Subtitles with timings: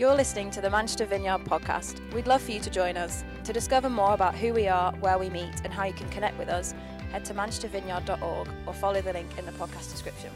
[0.00, 2.00] You're listening to the Manchester Vineyard podcast.
[2.14, 3.22] We'd love for you to join us.
[3.44, 6.38] To discover more about who we are, where we meet, and how you can connect
[6.38, 6.74] with us,
[7.12, 10.30] head to manchestervineyard.org or follow the link in the podcast description.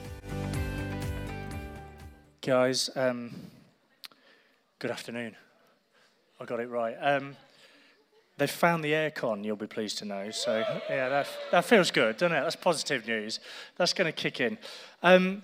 [2.43, 3.35] Guys, um,
[4.81, 5.35] good afternoon.
[6.39, 6.97] I got it right.
[7.01, 7.35] Um,
[8.37, 10.31] they've found the aircon, you'll be pleased to know.
[10.31, 10.59] So,
[10.91, 12.43] yeah, that, that feels good, doesn't it?
[12.43, 13.41] That's positive news.
[13.79, 14.59] That's going to kick in.
[15.03, 15.43] Um,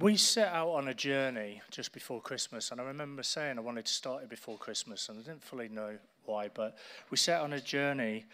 [0.00, 3.86] We set out on a journey just before Christmas, and I remember saying I wanted
[3.86, 6.78] to start it before Christmas, and I didn't fully know why, but
[7.10, 8.24] we set on a journey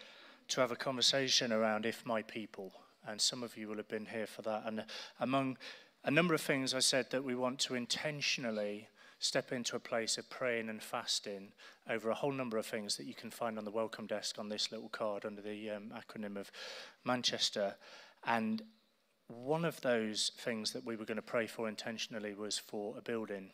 [0.49, 2.71] to have a conversation around if my people,
[3.07, 4.61] and some of you will have been here for that.
[4.67, 4.85] And
[5.19, 5.57] among
[6.03, 8.87] a number of things, I said that we want to intentionally
[9.17, 11.51] step into a place of praying and fasting
[11.89, 14.49] over a whole number of things that you can find on the welcome desk on
[14.49, 16.51] this little card under the um, acronym of
[17.03, 17.73] Manchester.
[18.23, 18.61] And
[19.27, 23.01] one of those things that we were going to pray for intentionally was for a
[23.01, 23.51] building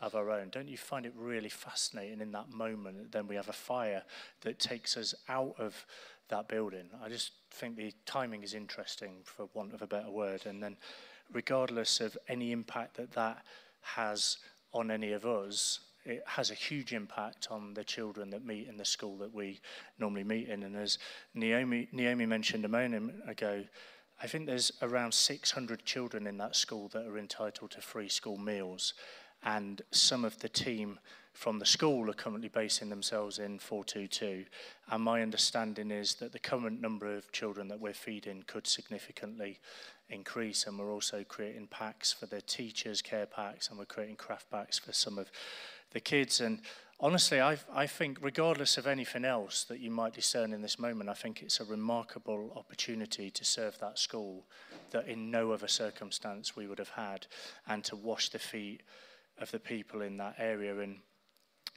[0.00, 0.48] of our own.
[0.50, 3.12] Don't you find it really fascinating in that moment?
[3.12, 4.02] Then we have a fire
[4.42, 5.86] that takes us out of
[6.28, 6.88] that building.
[7.02, 10.46] I just think the timing is interesting, for want of a better word.
[10.46, 10.76] And then,
[11.32, 13.44] regardless of any impact that that
[13.82, 14.38] has
[14.72, 18.76] on any of us, it has a huge impact on the children that meet in
[18.76, 19.60] the school that we
[19.98, 20.62] normally meet in.
[20.62, 20.98] And as
[21.34, 23.64] Naomi, Naomi mentioned a moment ago,
[24.22, 28.36] I think there's around 600 children in that school that are entitled to free school
[28.36, 28.94] meals.
[29.42, 30.98] And some of the team
[31.34, 34.46] from the school are currently basing themselves in 422.
[34.90, 39.58] And my understanding is that the current number of children that we're feeding could significantly
[40.08, 40.66] increase.
[40.66, 44.78] And we're also creating packs for the teachers, care packs, and we're creating craft packs
[44.78, 45.30] for some of
[45.90, 46.40] the kids.
[46.40, 46.60] And
[47.00, 51.10] honestly, I, I think, regardless of anything else that you might discern in this moment,
[51.10, 54.44] I think it's a remarkable opportunity to serve that school
[54.90, 57.26] that in no other circumstance we would have had,
[57.66, 58.82] and to wash the feet
[59.38, 60.78] of the people in that area.
[60.78, 60.98] And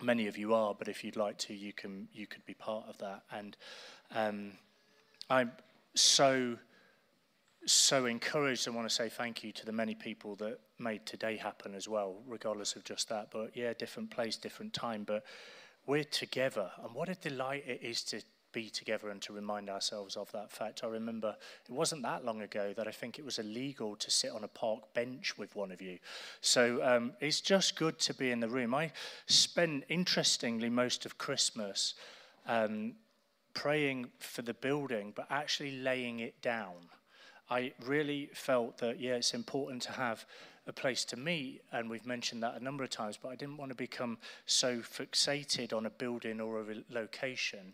[0.02, 2.86] many of you are, but if you'd like to, you can you could be part
[2.88, 3.24] of that.
[3.32, 3.58] And
[4.14, 4.52] um,
[5.30, 5.52] I'm
[5.96, 6.58] so
[7.68, 11.36] so encouraged and want to say thank you to the many people that made today
[11.36, 13.30] happen as well, regardless of just that.
[13.32, 15.24] But yeah, different place, different time, but
[15.86, 16.72] we're together.
[16.84, 18.22] And what a delight it is to
[18.54, 20.84] be together and to remind ourselves of that fact.
[20.84, 21.36] I remember
[21.68, 24.48] it wasn't that long ago that I think it was illegal to sit on a
[24.48, 26.00] park bench with one of you.
[26.42, 28.74] So um, it's just good to be in the room.
[28.74, 28.92] I
[29.26, 31.96] spent, interestingly, most of Christmas
[32.48, 32.94] um,
[33.54, 36.76] praying for the building, but actually laying it down.
[37.50, 40.26] I really felt that, yeah, it's important to have
[40.68, 43.58] a place to meet, and we've mentioned that a number of times, but I didn't
[43.58, 47.74] want to become so fixated on a building or a location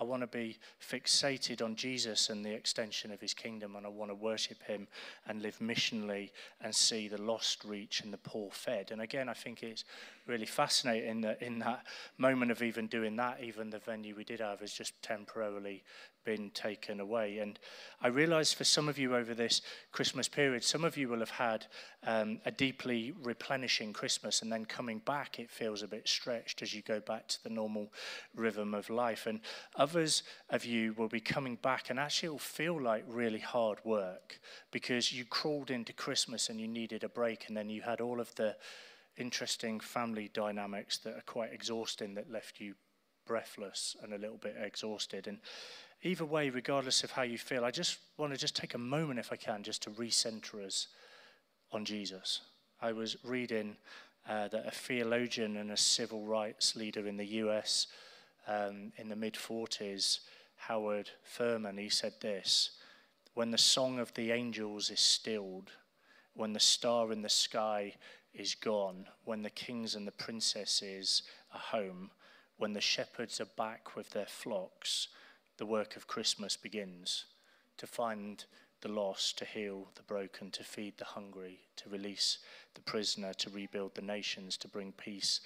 [0.00, 3.88] I want to be fixated on Jesus and the extension of his kingdom, and I
[3.88, 4.86] want to worship him
[5.26, 6.30] and live missionally
[6.60, 8.92] and see the lost reach and the poor fed.
[8.92, 9.84] And again, I think it's
[10.26, 11.84] really fascinating that in that
[12.16, 15.82] moment of even doing that, even the venue we did have has just temporarily
[16.28, 17.38] been taken away.
[17.38, 17.58] And
[18.02, 19.62] I realize for some of you over this
[19.92, 21.64] Christmas period, some of you will have had
[22.06, 26.74] um, a deeply replenishing Christmas, and then coming back, it feels a bit stretched as
[26.74, 27.90] you go back to the normal
[28.34, 29.26] rhythm of life.
[29.26, 29.40] And
[29.76, 33.78] others of you will be coming back, and actually, it will feel like really hard
[33.82, 34.38] work
[34.70, 38.20] because you crawled into Christmas and you needed a break, and then you had all
[38.20, 38.54] of the
[39.16, 42.74] interesting family dynamics that are quite exhausting that left you
[43.28, 45.28] breathless and a little bit exhausted.
[45.28, 45.38] And
[46.02, 49.18] either way, regardless of how you feel, I just want to just take a moment,
[49.18, 50.88] if I can, just to recenter us
[51.72, 52.42] on Jesus.
[52.80, 53.76] I was reading
[54.28, 57.86] uh, that a theologian and a civil rights leader in the US
[58.46, 60.20] um, in the mid 40s,
[60.56, 62.70] Howard Thurman, he said this
[63.34, 65.70] When the song of the angels is stilled,
[66.34, 67.94] when the star in the sky
[68.34, 71.22] is gone, when the kings and the princesses
[71.52, 72.10] are home,
[72.56, 75.08] when the shepherds are back with their flocks,
[75.58, 77.26] the work of Christmas begins
[77.76, 78.44] to find
[78.80, 82.38] the lost, to heal the broken, to feed the hungry, to release
[82.74, 85.40] the prisoner, to rebuild the nations, to bring peace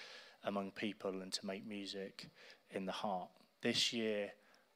[0.44, 2.26] among people, and to make music
[2.70, 3.30] in the heart.
[3.62, 4.30] This year,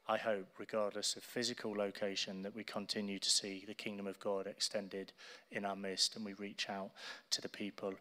[0.07, 4.47] I hope, regardless of physical location, that we continue to see the kingdom of God
[4.47, 5.11] extended
[5.51, 6.91] in our midst and we reach out
[7.31, 7.93] to the people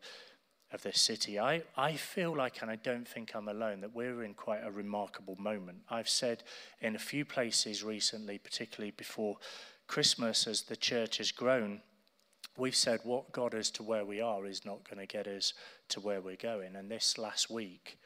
[0.73, 1.39] of this city.
[1.39, 4.71] I, I feel like, and I don't think I'm alone, that we're in quite a
[4.71, 5.79] remarkable moment.
[5.89, 6.43] I've said
[6.81, 9.37] in a few places recently, particularly before
[9.87, 11.81] Christmas, as the church has grown,
[12.59, 15.55] we've said what got us to where we are is not going to get us
[15.91, 16.75] to where we're going.
[16.75, 17.99] And this last week,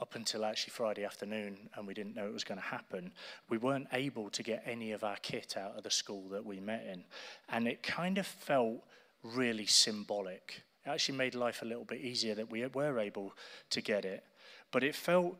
[0.00, 3.12] up until actually Friday afternoon, and we didn't know it was going to happen,
[3.50, 6.60] we weren't able to get any of our kit out of the school that we
[6.60, 7.04] met in.
[7.48, 8.84] And it kind of felt
[9.22, 10.62] really symbolic.
[10.84, 13.32] It actually made life a little bit easier that we were able
[13.70, 14.24] to get it.
[14.70, 15.36] But it felt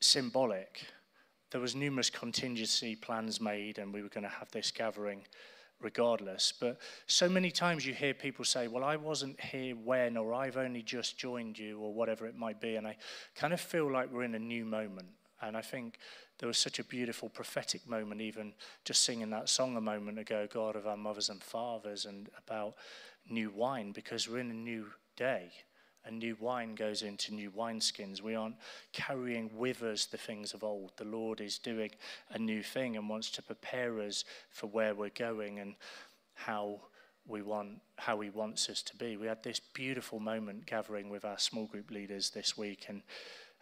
[0.00, 0.86] symbolic.
[1.50, 5.26] There was numerous contingency plans made, and we were going to have this gathering
[5.80, 6.52] regardless.
[6.58, 10.56] But so many times you hear people say, Well, I wasn't here when, or I've
[10.56, 12.76] only just joined you, or whatever it might be.
[12.76, 12.96] And I
[13.34, 15.08] kind of feel like we're in a new moment.
[15.42, 15.98] And I think
[16.38, 18.52] there was such a beautiful prophetic moment, even
[18.84, 22.74] just singing that song a moment ago, God of our mothers and fathers, and about
[23.28, 24.86] new wine, because we're in a new
[25.16, 25.52] day
[26.04, 28.22] and new wine goes into new wineskins.
[28.22, 28.56] We aren't
[28.92, 30.92] carrying with us the things of old.
[30.96, 31.90] The Lord is doing
[32.30, 35.74] a new thing and wants to prepare us for where we're going and
[36.34, 36.80] how
[37.26, 39.16] we want how he wants us to be.
[39.16, 43.02] We had this beautiful moment gathering with our small group leaders this week and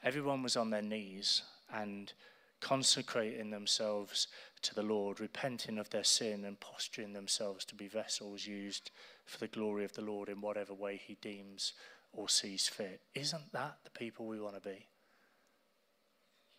[0.05, 1.43] everyone was on their knees
[1.75, 2.13] and
[2.61, 4.29] consecrating themselves
[4.63, 8.91] to the Lord, repenting of their sin and posturing themselves to be vessels used
[9.29, 11.75] for the glory of the Lord in whatever way he deems
[12.13, 13.03] or sees fit.
[13.15, 14.87] Isn't that the people we want to be?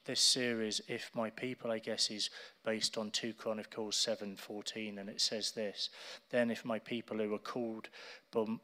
[0.05, 2.29] This series, If My People, I guess, is
[2.63, 5.89] based on 2 Chronicles 7:14, and it says this:
[6.29, 7.89] Then if my people who are called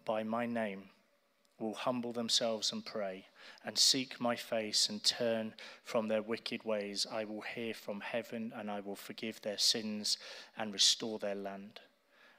[0.06, 0.90] by my name
[1.60, 3.28] will humble themselves and pray
[3.64, 5.54] and seek my face and turn
[5.84, 10.18] from their wicked ways, I will hear from heaven and I will forgive their sins
[10.58, 11.80] and restore their land.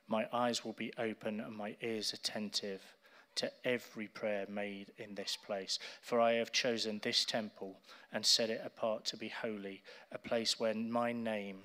[0.08, 2.82] My eyes will be open and my ears attentive
[3.37, 5.79] to every prayer made in this place.
[6.03, 7.81] For I have chosen this temple
[8.12, 11.58] and set it apart to be holy, a place where my name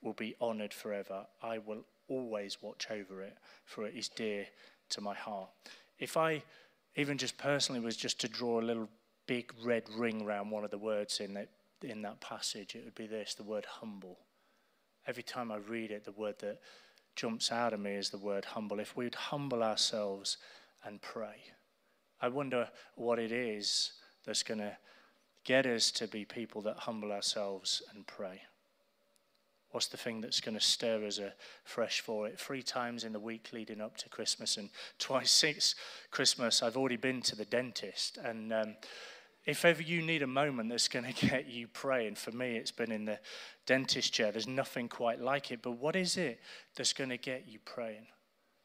[0.00, 1.26] will be honored forever.
[1.42, 4.46] I will always watch over it, for it is dear
[4.90, 5.50] to my heart.
[5.98, 6.42] If I,
[6.96, 8.88] even just personally, was just to draw a little
[9.26, 11.48] big red ring around one of the words in that,
[11.82, 14.18] in that passage, it would be this the word humble.
[15.06, 16.60] Every time I read it, the word that
[17.16, 18.80] jumps out at me is the word humble.
[18.80, 20.38] If we'd humble ourselves
[20.84, 21.36] and pray.
[22.20, 23.92] I wonder what it is
[24.24, 24.76] that's going to
[25.44, 28.42] get us to be people that humble ourselves and pray.
[29.72, 31.18] What's the thing that's going to stir us
[31.64, 32.38] afresh for it?
[32.38, 34.68] Three times in the week leading up to Christmas, and
[34.98, 35.74] twice since
[36.10, 38.18] Christmas, I've already been to the dentist.
[38.22, 38.76] And um,
[39.44, 42.70] if ever you need a moment that's going to get you praying, for me, it's
[42.70, 43.18] been in the
[43.66, 44.32] dentist chair.
[44.32, 45.60] There's nothing quite like it.
[45.62, 46.40] But what is it
[46.76, 48.06] that's going to get you praying?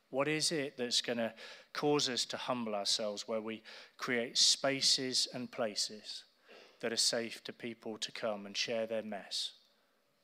[0.10, 1.34] What is it that's going to
[1.74, 3.62] cause us to humble ourselves where we
[3.98, 6.24] create spaces and places
[6.80, 9.52] that are safe to people to come and share their mess?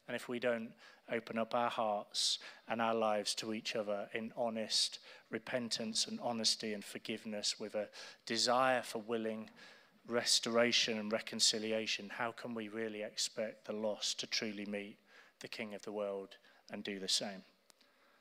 [0.07, 0.71] And if we don't
[1.11, 2.39] open up our hearts
[2.69, 7.89] and our lives to each other in honest repentance and honesty and forgiveness with a
[8.25, 9.49] desire for willing
[10.07, 14.97] restoration and reconciliation, how can we really expect the lost to truly meet
[15.39, 16.37] the King of the world
[16.71, 17.43] and do the same?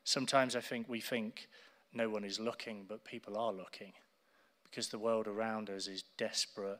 [0.04, 1.48] Sometimes I think we think
[1.92, 3.92] no one is looking, but people are looking
[4.64, 6.78] because the world around us is desperate,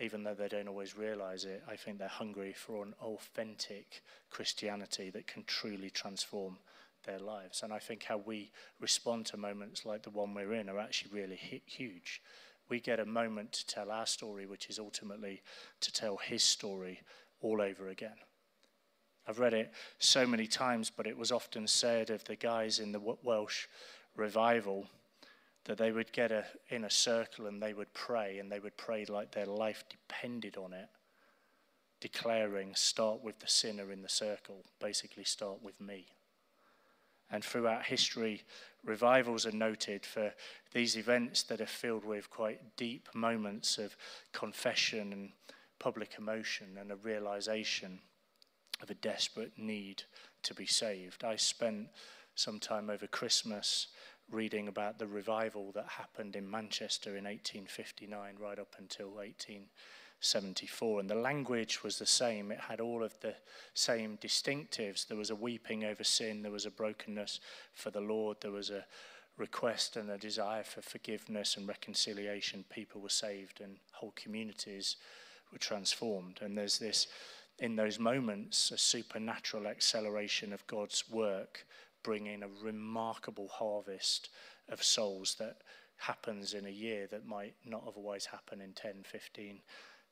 [0.00, 1.62] even though they don't always realize it.
[1.68, 6.56] I think they're hungry for an authentic Christianity that can truly transform
[7.04, 7.62] their lives.
[7.62, 8.50] And I think how we
[8.80, 12.22] respond to moments like the one we're in are actually really huge.
[12.70, 15.42] We get a moment to tell our story, which is ultimately
[15.80, 17.00] to tell his story
[17.42, 18.16] all over again.
[19.26, 22.92] I've read it so many times, but it was often said of the guys in
[22.92, 23.66] the Welsh
[24.16, 24.86] revival
[25.64, 28.76] that they would get a, in a circle and they would pray, and they would
[28.76, 30.88] pray like their life depended on it,
[32.00, 36.06] declaring, Start with the sinner in the circle, basically, start with me.
[37.30, 38.42] And throughout history,
[38.84, 40.32] revivals are noted for
[40.72, 43.96] these events that are filled with quite deep moments of
[44.32, 45.32] confession and
[45.78, 48.00] public emotion and a realization
[48.82, 50.02] of a desperate need
[50.42, 51.24] to be saved.
[51.24, 51.88] I spent
[52.34, 53.88] some time over Christmas
[54.30, 59.10] reading about the revival that happened in Manchester in 1859 right up until
[60.20, 61.00] 1874.
[61.00, 63.34] And the language was the same, it had all of the
[63.74, 65.06] same distinctives.
[65.06, 67.40] There was a weeping over sin, there was a brokenness
[67.72, 68.84] for the Lord, there was a
[69.38, 72.64] request and a desire for forgiveness and reconciliation.
[72.68, 74.96] People were saved, and whole communities
[75.52, 76.40] were transformed.
[76.42, 77.06] And there's this
[77.58, 81.66] in those moments, a supernatural acceleration of God's work,
[82.02, 84.30] bringing a remarkable harvest
[84.70, 85.58] of souls that
[85.98, 89.60] happens in a year that might not otherwise happen in 10, 15,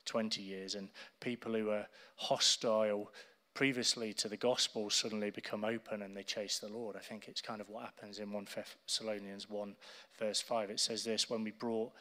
[0.05, 0.75] 20 years.
[0.75, 0.89] And
[1.19, 3.11] people who are hostile
[3.53, 6.95] previously to the gospel suddenly become open and they chase the Lord.
[6.95, 8.47] I think it's kind of what happens in 1
[8.87, 9.75] Thessalonians 1,
[10.17, 10.69] verse 5.
[10.69, 11.91] It says this When we brought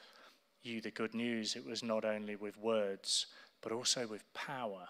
[0.63, 3.27] you the good news, it was not only with words,
[3.63, 4.87] but also with power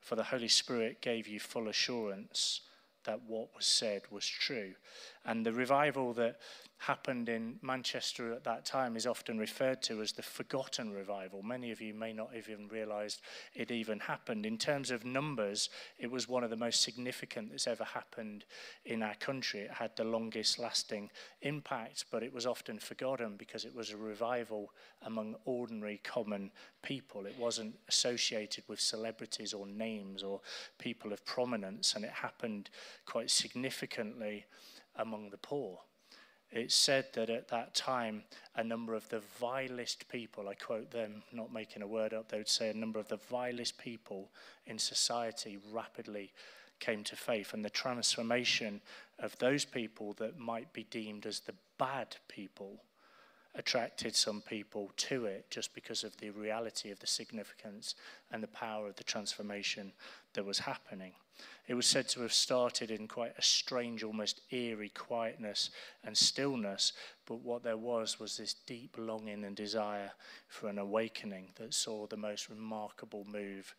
[0.00, 2.62] for the Holy Spirit gave you full assurance
[3.04, 4.74] that what was said was true.
[5.24, 6.38] And the revival that
[6.78, 11.42] happened in Manchester at that time is often referred to as the forgotten revival.
[11.42, 13.20] Many of you may not even realized
[13.54, 14.46] it even happened.
[14.46, 18.46] In terms of numbers, it was one of the most significant that's ever happened
[18.86, 19.60] in our country.
[19.60, 21.10] It had the longest lasting
[21.42, 24.72] impact, but it was often forgotten because it was a revival
[25.02, 26.50] among ordinary, common
[26.82, 27.26] people.
[27.26, 30.40] It wasn't associated with celebrities or names or
[30.78, 32.70] people of prominence, and it happened
[33.04, 34.46] quite significantly
[34.96, 35.80] among the poor
[36.52, 38.24] it said that at that time,
[38.56, 42.38] a number of the vilest people, I quote them, not making a word up, they
[42.38, 44.30] would say a number of the vilest people
[44.66, 46.32] in society rapidly
[46.80, 47.54] came to faith.
[47.54, 48.80] And the transformation
[49.20, 52.82] of those people that might be deemed as the bad people
[53.54, 57.94] attracted some people to it just because of the reality of the significance
[58.30, 59.92] and the power of the transformation
[60.34, 61.12] that was happening.
[61.66, 65.70] It was said to have started in quite a strange, almost eerie quietness
[66.04, 66.92] and stillness,
[67.26, 70.12] but what there was was this deep longing and desire
[70.48, 73.74] for an awakening that saw the most remarkable move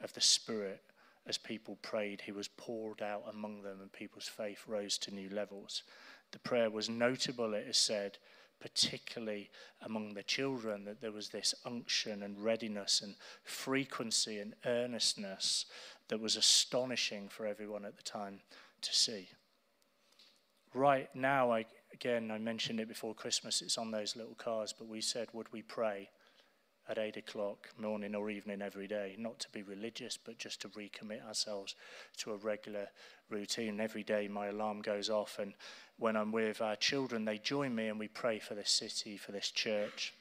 [0.00, 0.82] of the Spirit
[1.26, 2.20] as people prayed.
[2.20, 5.82] He was poured out among them, and people's faith rose to new levels.
[6.32, 8.18] The prayer was notable, it is said,
[8.60, 9.50] particularly
[9.82, 15.66] among the children, that there was this unction and readiness and frequency and earnestness
[16.08, 18.40] that was astonishing for everyone at the time
[18.80, 19.28] to see.
[20.72, 24.88] Right now, I, again, I mentioned it before Christmas, it's on those little cars, but
[24.88, 26.10] we said, would we pray
[26.88, 29.14] at 8 o'clock, morning or evening every day?
[29.18, 31.74] Not to be religious, but just to recommit ourselves
[32.18, 32.88] to a regular
[33.30, 33.80] routine.
[33.80, 35.54] Every day, my alarm goes off, and
[35.98, 39.32] when I'm with our children, they join me and we pray for this city, for
[39.32, 40.12] this church,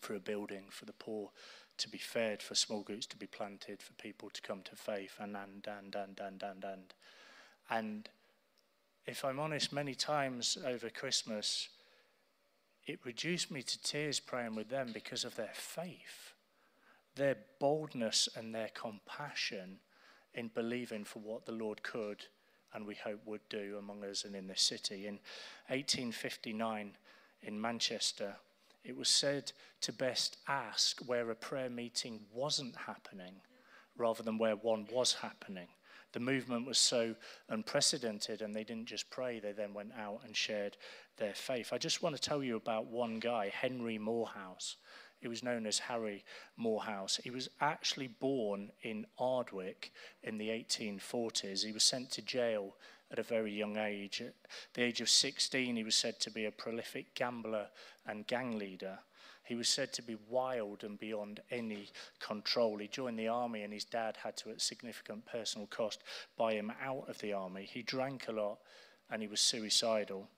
[0.00, 1.30] for a building, for the poor
[1.78, 5.16] to be fed, for small groups to be planted, for people to come to faith,
[5.18, 6.94] and and and and and and and.
[7.70, 8.08] And
[9.06, 11.68] if I'm honest, many times over Christmas,
[12.90, 16.34] it reduced me to tears praying with them because of their faith,
[17.14, 19.78] their boldness, and their compassion
[20.34, 22.26] in believing for what the Lord could
[22.74, 25.06] and we hope would do among us and in this city.
[25.06, 25.14] In
[25.68, 26.96] 1859,
[27.42, 28.36] in Manchester,
[28.84, 33.34] it was said to best ask where a prayer meeting wasn't happening
[33.96, 35.68] rather than where one was happening.
[36.12, 37.14] The movement was so
[37.48, 40.76] unprecedented, and they didn't just pray, they then went out and shared
[41.16, 41.72] their faith.
[41.72, 44.76] I just want to tell you about one guy, Henry Moorhouse.
[45.20, 46.24] He was known as Harry
[46.56, 47.20] Moorhouse.
[47.22, 51.64] He was actually born in Ardwick in the 1840s.
[51.64, 52.76] He was sent to jail
[53.12, 54.22] at a very young age.
[54.22, 54.34] At
[54.74, 57.66] the age of 16, he was said to be a prolific gambler
[58.06, 58.98] and gang leader.
[59.50, 61.88] He was said to be wild and beyond any
[62.20, 62.78] control.
[62.78, 66.04] He joined the army, and his dad had to, at significant personal cost,
[66.36, 67.68] buy him out of the army.
[67.68, 68.58] He drank a lot
[69.10, 70.28] and he was suicidal.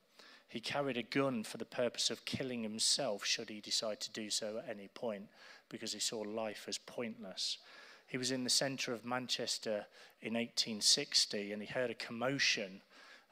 [0.49, 4.31] He carried a gun for the purpose of killing himself, should he decide to do
[4.31, 5.29] so at any point,
[5.69, 7.59] because he saw life as pointless.
[8.07, 9.85] He was in the centre of Manchester
[10.23, 12.81] in 1860 and he heard a commotion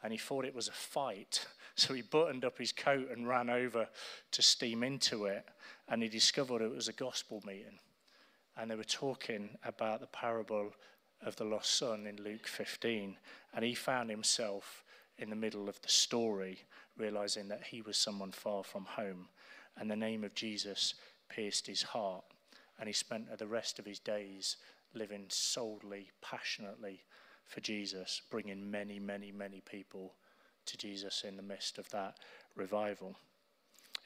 [0.02, 1.46] and he thought it was a fight.
[1.80, 3.88] So he buttoned up his coat and ran over
[4.32, 5.48] to steam into it
[5.88, 7.78] and he discovered it was a gospel meeting.
[8.54, 10.74] And they were talking about the parable
[11.22, 13.16] of the lost son in Luke 15.
[13.54, 14.84] And he found himself
[15.16, 16.58] in the middle of the story,
[16.98, 19.28] realizing that he was someone far from home.
[19.78, 20.92] And the name of Jesus
[21.30, 22.24] pierced his heart
[22.78, 24.56] and he spent the rest of his days
[24.92, 27.04] living solely, passionately
[27.46, 30.12] for Jesus, bringing many, many, many people
[30.70, 32.16] to Jesus in the midst of that
[32.56, 33.16] revival.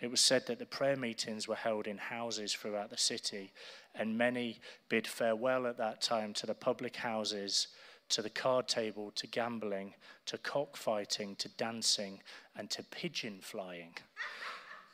[0.00, 3.52] It was said that the prayer meetings were held in houses throughout the city,
[3.94, 7.68] and many bid farewell at that time to the public houses,
[8.10, 9.94] to the card table, to gambling,
[10.26, 12.20] to cockfighting, to dancing,
[12.56, 13.94] and to pigeon flying.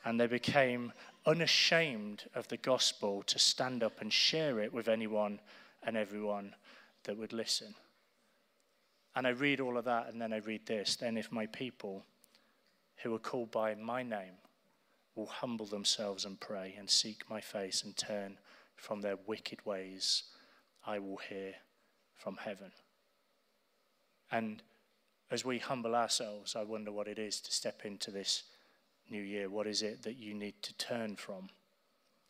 [0.05, 0.93] And they became
[1.25, 5.39] unashamed of the gospel to stand up and share it with anyone
[5.83, 6.55] and everyone
[7.03, 7.75] that would listen.
[9.15, 10.95] And I read all of that, and then I read this.
[10.95, 12.05] Then, if my people
[13.03, 14.35] who are called by my name
[15.15, 18.37] will humble themselves and pray and seek my face and turn
[18.75, 20.23] from their wicked ways,
[20.85, 21.53] I will hear
[22.15, 22.71] from heaven.
[24.31, 24.63] And
[25.29, 28.43] as we humble ourselves, I wonder what it is to step into this
[29.09, 29.49] new year?
[29.49, 31.49] What is it that you need to turn from?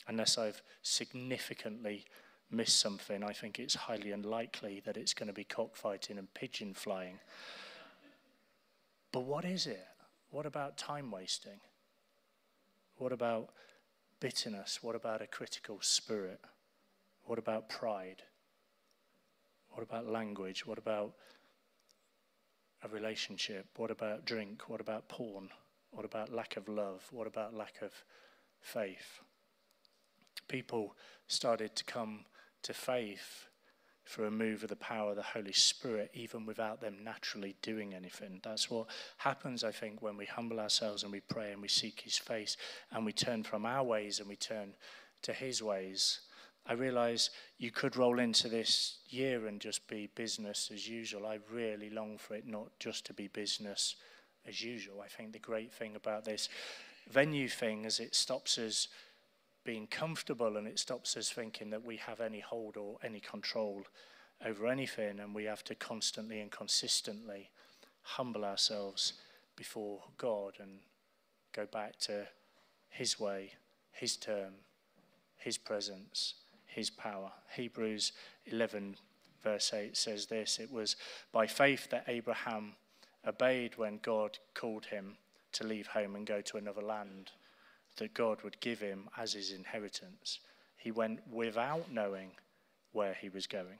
[0.07, 2.05] Unless I've significantly
[2.51, 6.73] missed something, I think it's highly unlikely that it's going to be cockfighting and pigeon
[6.73, 7.19] flying.
[9.11, 9.85] But what is it?
[10.29, 11.59] What about time wasting?
[12.97, 13.49] What about
[14.19, 14.79] bitterness?
[14.81, 16.39] What about a critical spirit?
[17.25, 18.23] What about pride?
[19.71, 20.65] What about language?
[20.65, 21.13] What about
[22.83, 23.67] a relationship?
[23.77, 24.69] What about drink?
[24.69, 25.49] What about porn?
[25.91, 27.05] What about lack of love?
[27.11, 27.91] What about lack of
[28.61, 29.19] faith?
[30.47, 30.95] People
[31.27, 32.25] started to come
[32.63, 33.47] to faith
[34.03, 37.93] for a move of the power of the Holy Spirit, even without them naturally doing
[37.93, 38.41] anything.
[38.43, 38.87] That's what
[39.17, 42.57] happens, I think, when we humble ourselves and we pray and we seek His face
[42.91, 44.73] and we turn from our ways and we turn
[45.21, 46.19] to His ways.
[46.65, 51.25] I realize you could roll into this year and just be business as usual.
[51.25, 53.95] I really long for it not just to be business
[54.47, 55.01] as usual.
[55.01, 56.49] I think the great thing about this
[57.09, 58.87] venue thing is it stops us
[59.63, 63.83] being comfortable and it stops us thinking that we have any hold or any control
[64.45, 67.49] over anything and we have to constantly and consistently
[68.01, 69.13] humble ourselves
[69.55, 70.79] before God and
[71.53, 72.27] go back to
[72.89, 73.53] his way,
[73.91, 74.53] his term,
[75.37, 77.31] his presence, his power.
[77.55, 78.13] Hebrews
[78.47, 78.95] 11
[79.43, 80.95] verse 8 says this, it was
[81.31, 82.73] by faith that Abraham
[83.27, 85.17] obeyed when God called him
[85.53, 87.31] to leave home and go to another land
[87.97, 90.39] that God would give him as his inheritance.
[90.77, 92.31] He went without knowing
[92.91, 93.79] where he was going.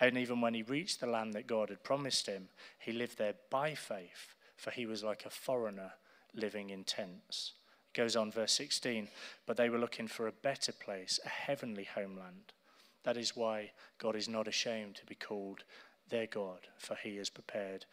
[0.00, 3.34] And even when he reached the land that God had promised him, he lived there
[3.50, 5.92] by faith, for he was like a foreigner
[6.34, 7.52] living in tents.
[7.92, 9.08] It goes on, verse 16,
[9.46, 12.52] but they were looking for a better place, a heavenly homeland.
[13.02, 15.64] That is why God is not ashamed to be called
[16.08, 17.86] their God, for he has prepared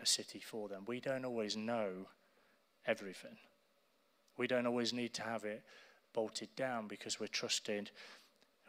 [0.00, 0.84] a city for them.
[0.86, 2.06] We don't always know
[2.86, 3.36] everything.
[4.36, 5.62] We don't always need to have it
[6.12, 7.88] bolted down because we're trusting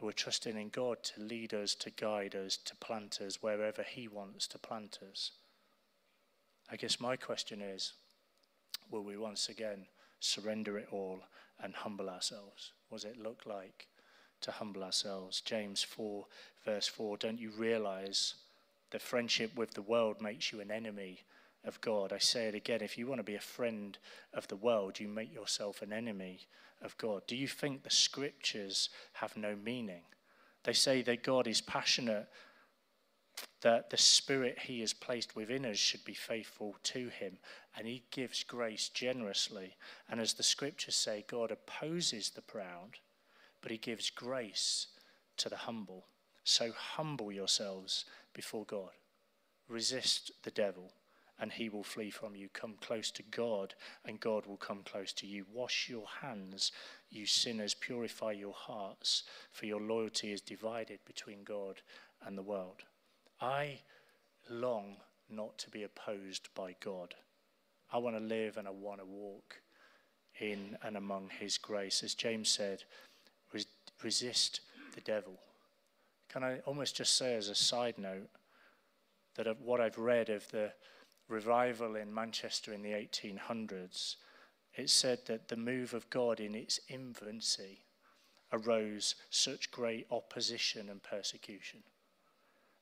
[0.00, 4.08] we're trusting in God to lead us, to guide us, to plant us wherever He
[4.08, 5.30] wants to plant us.
[6.70, 7.92] I guess my question is
[8.90, 9.86] will we once again
[10.20, 11.20] surrender it all
[11.62, 12.72] and humble ourselves?
[12.88, 13.86] What does it look like
[14.42, 15.40] to humble ourselves?
[15.40, 16.26] James 4,
[16.64, 18.34] verse 4 Don't you realize
[18.90, 21.20] that friendship with the world makes you an enemy
[21.64, 22.12] of God.
[22.12, 23.96] I say it again if you want to be a friend
[24.32, 26.40] of the world, you make yourself an enemy
[26.82, 27.22] of God.
[27.26, 30.02] Do you think the scriptures have no meaning?
[30.64, 32.28] They say that God is passionate,
[33.62, 37.38] that the spirit he has placed within us should be faithful to him,
[37.76, 39.76] and he gives grace generously.
[40.08, 42.98] And as the scriptures say, God opposes the proud,
[43.62, 44.88] but he gives grace
[45.38, 46.06] to the humble.
[46.44, 48.90] So humble yourselves before God.
[49.66, 50.92] Resist the devil
[51.40, 52.48] and he will flee from you.
[52.52, 55.44] Come close to God, and God will come close to you.
[55.52, 56.72] Wash your hands,
[57.10, 57.74] you sinners.
[57.74, 61.82] Purify your hearts, for your loyalty is divided between God
[62.24, 62.82] and the world.
[63.40, 63.80] I
[64.48, 64.96] long
[65.28, 67.14] not to be opposed by God.
[67.92, 69.60] I want to live and I want to walk
[70.40, 72.02] in and among his grace.
[72.02, 72.84] As James said,
[74.02, 74.60] resist
[74.94, 75.34] the devil.
[76.28, 78.28] Can I almost just say, as a side note,
[79.36, 80.72] that what I've read of the
[81.28, 84.16] revival in Manchester in the 1800s,
[84.74, 87.84] it said that the move of God in its infancy
[88.52, 91.82] arose such great opposition and persecution.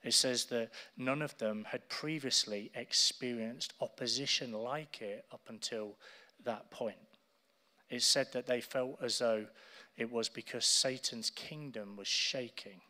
[0.03, 5.97] It says that none of them had previously experienced opposition like it up until
[6.45, 6.97] that point.
[7.89, 9.47] It said that they felt as though
[9.97, 12.81] it was because Satan's kingdom was shaking.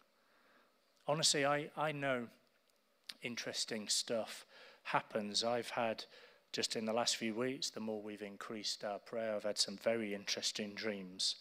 [1.07, 2.29] Honestly, I, I know
[3.23, 4.47] interesting stuff
[4.83, 5.45] happens.
[5.45, 6.05] I've had,
[6.53, 9.77] just in the last few weeks, the more we've increased our prayer, I've had some
[9.77, 11.37] very interesting dreams.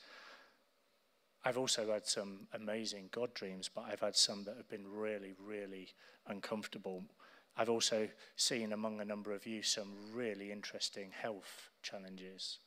[1.44, 5.34] I've also had some amazing God dreams, but I've had some that have been really,
[5.44, 5.90] really
[6.28, 7.04] uncomfortable.
[7.58, 12.60] I've also seen among a number of you some really interesting health challenges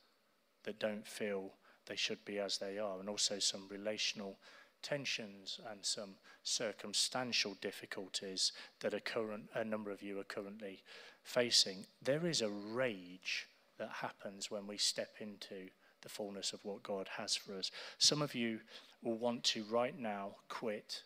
[0.63, 1.53] that don't feel
[1.87, 4.37] they should be as they are, and also some relational
[4.85, 6.11] tensions and some
[6.43, 10.83] circumstantial difficulties that a, current, a number of you are currently
[11.23, 13.47] facing, there is a rage
[13.79, 15.69] that happens when we step into
[16.03, 17.71] the fullness of what God has for us.
[17.97, 18.59] Some of you
[19.01, 21.01] will want to right now quit.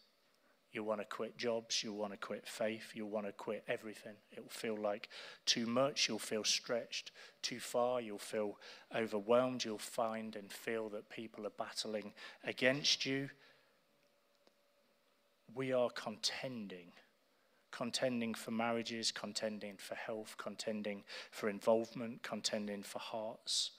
[0.73, 4.13] You'll want to quit jobs, you'll want to quit faith, you'll want to quit everything.
[4.31, 5.07] It will feel like
[5.45, 7.11] too much, you'll feel stretched
[7.41, 8.57] too far, you'll feel
[8.93, 12.13] overwhelmed, you'll find and feel that people are battling
[12.43, 13.29] against you
[15.55, 16.91] we are contending.
[17.71, 23.71] Contending for marriages, contending for health, contending for involvement, contending for hearts,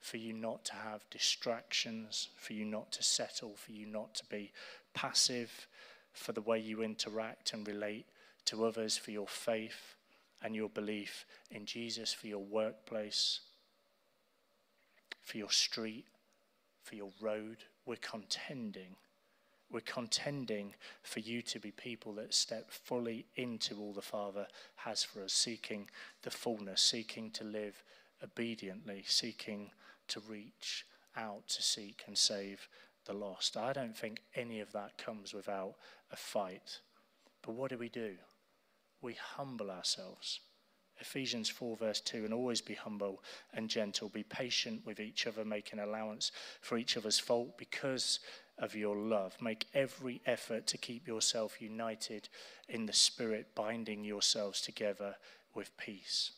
[0.00, 4.24] for you not to have distractions, for you not to settle, for you not to
[4.26, 4.52] be
[4.94, 5.66] passive,
[6.12, 8.06] for the way you interact and relate
[8.44, 9.96] to others, for your faith
[10.42, 13.40] and your belief in Jesus, for your workplace,
[15.22, 16.04] for your street,
[16.82, 17.58] for your road.
[17.86, 18.96] We're contending
[19.74, 25.02] We're contending for you to be people that step fully into all the Father has
[25.02, 25.90] for us, seeking
[26.22, 27.82] the fullness, seeking to live
[28.22, 29.72] obediently, seeking
[30.06, 32.68] to reach out to seek and save
[33.04, 33.56] the lost.
[33.56, 35.74] I don't think any of that comes without
[36.12, 36.78] a fight.
[37.42, 38.12] But what do we do?
[39.02, 40.38] We humble ourselves.
[41.00, 44.08] Ephesians 4, verse 2, and always be humble and gentle.
[44.08, 48.20] Be patient with each other, making allowance for each other's fault because
[48.58, 49.36] of your love.
[49.40, 52.28] Make every effort to keep yourself united
[52.68, 55.16] in the Spirit, binding yourselves together
[55.54, 56.32] with peace.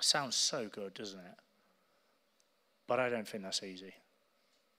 [0.00, 1.36] Sounds so good, doesn't it?
[2.86, 3.94] But I don't think that's easy.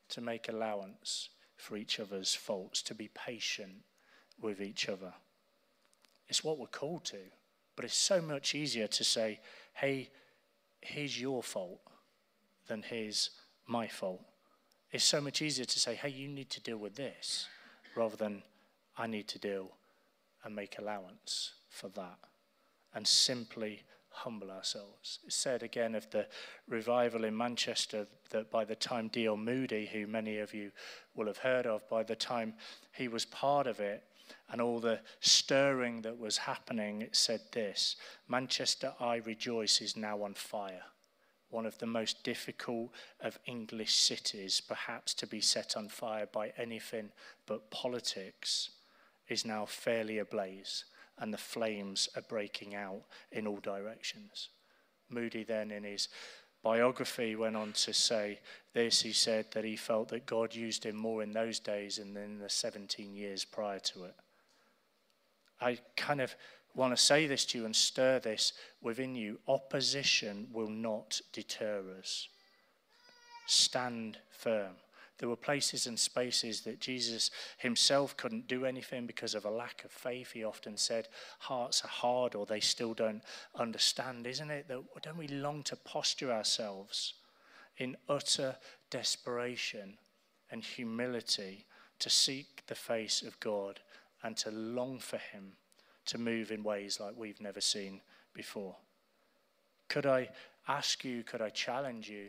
[0.10, 3.84] To make allowance for each other's faults, to be patient
[4.40, 5.14] with each other.
[6.30, 7.18] It's what we're called to.
[7.76, 9.40] But it's so much easier to say,
[9.74, 10.10] hey,
[10.82, 11.82] here's your fault
[12.68, 13.32] than here's
[13.68, 14.22] my fault.
[14.92, 17.48] It's so much easier to say, hey, you need to deal with this
[17.96, 18.44] rather than
[18.98, 19.72] I need to deal
[20.44, 22.18] and make allowance for that
[22.94, 25.20] and simply humble ourselves.
[25.26, 26.28] It's said again of the
[26.68, 29.38] revival in Manchester that by the time D.L.
[29.38, 30.72] Moody, who many of you
[31.16, 32.54] will have heard of, by the time
[32.94, 34.04] he was part of it,
[34.50, 37.96] and all the stirring that was happening, it said this
[38.28, 40.84] Manchester, I rejoice, is now on fire.
[41.50, 46.52] One of the most difficult of English cities, perhaps to be set on fire by
[46.58, 47.12] anything
[47.46, 48.70] but politics,
[49.30, 50.86] is now fairly ablaze,
[51.18, 54.50] and the flames are breaking out in all directions.
[55.10, 56.10] Moody then, in his
[56.64, 58.40] biography, went on to say
[58.74, 59.02] this.
[59.02, 62.40] He said that he felt that God used him more in those days than in
[62.40, 64.16] the 17 years prior to it.
[65.60, 66.36] I kind of
[66.78, 69.40] want to say this to you and stir this within you.
[69.48, 72.30] Opposition will not deter us.
[73.48, 74.76] Stand firm.
[75.18, 79.84] There were places and spaces that Jesus himself couldn't do anything because of a lack
[79.84, 80.32] of faith.
[80.32, 81.08] He often said,
[81.40, 83.24] Hearts are hard or they still don't
[83.56, 84.28] understand.
[84.28, 87.16] Isn't it that don't we long to posture ourselves
[87.78, 88.56] in utter
[88.92, 89.98] desperation
[90.52, 91.66] and humility
[92.00, 93.80] to seek the face of God
[94.22, 95.54] and to long for Him
[96.08, 98.02] to move in ways like we've never seen
[98.34, 98.76] before.
[99.90, 100.30] Could I
[100.68, 102.28] ask you, could I challenge you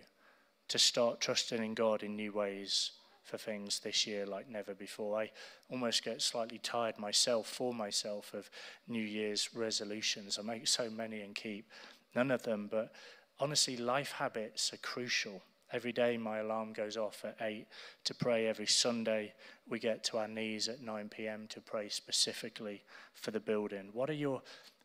[0.69, 2.93] to start trusting in God in new ways
[3.25, 5.19] for things this year like never before?
[5.21, 5.31] I
[5.71, 8.51] almost get slightly tired myself, for myself, of
[8.87, 10.39] New Year's resolutions.
[10.39, 11.69] I make so many and keep
[12.15, 12.93] none of them, but
[13.41, 15.43] honestly, life habits are crucial.
[15.71, 17.67] Every day, my alarm goes off at 8
[18.05, 18.47] to pray.
[18.47, 19.35] Every Sunday,
[19.69, 21.47] we get to our knees at 9 p.m.
[21.51, 23.91] to pray specifically for the building.
[23.93, 24.43] What are your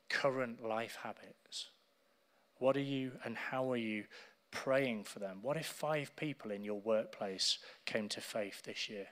[0.09, 1.69] current life habits?
[2.57, 4.05] What are you and how are you
[4.51, 5.39] praying for them?
[5.41, 9.07] What if five people in your workplace came to faith this year?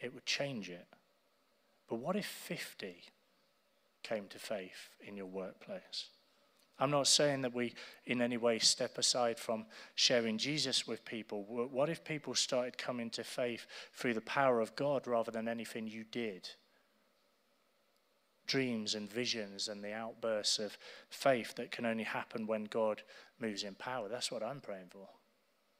[0.00, 0.86] It would change it.
[1.88, 3.04] But what if 50
[4.02, 6.08] came to faith in your workplace?
[6.78, 11.44] I'm not saying that we in any way step aside from sharing Jesus with people.
[11.44, 15.86] What if people started coming to faith through the power of God rather than anything
[15.86, 16.48] you did?
[18.46, 20.76] Dreams and visions and the outbursts of
[21.10, 23.02] faith that can only happen when God
[23.38, 24.08] moves in power.
[24.08, 25.08] That's what I'm praying for.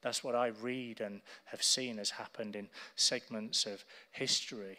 [0.01, 4.77] That's what I read and have seen has happened in segments of history.